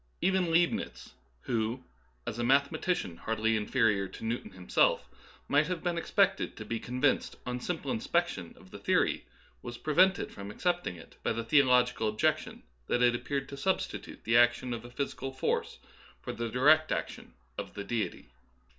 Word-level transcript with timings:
Even 0.19 0.49
Leibnitz, 0.49 1.11
who, 1.41 1.83
as 2.25 2.39
a 2.39 2.43
mathematician 2.43 3.17
hardly 3.17 3.55
inferior 3.55 4.07
to 4.07 4.25
Newton 4.25 4.49
himself, 4.53 5.07
might 5.47 5.67
have 5.67 5.83
been 5.83 5.95
expected 5.95 6.57
to 6.57 6.65
be 6.65 6.79
convinced 6.79 7.35
on 7.45 7.59
simple 7.59 7.91
inspection 7.91 8.55
of 8.57 8.71
the 8.71 8.79
theory, 8.79 9.25
was 9.61 9.77
prevented 9.77 10.31
from 10.31 10.49
accepting 10.49 10.95
it 10.95 11.17
by 11.21 11.31
the 11.31 11.43
theo 11.43 11.65
logical 11.67 12.09
objection 12.09 12.63
that 12.87 13.03
it 13.03 13.13
appeared 13.13 13.47
to 13.49 13.57
substitute 13.57 14.23
the 14.23 14.35
action 14.35 14.73
of 14.73 14.83
a 14.83 14.89
physical 14.89 15.31
force 15.31 15.77
for 16.19 16.33
the 16.33 16.49
direct 16.49 16.91
ac 16.91 17.03
tion 17.13 17.33
of 17.55 17.75
the 17.75 17.83
Deity. 17.83 18.31